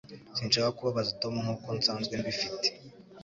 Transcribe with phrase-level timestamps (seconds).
[0.37, 2.67] Sinshaka kubabaza Tom nkuko nsanzwe mbifite